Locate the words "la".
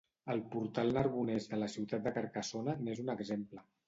1.63-1.67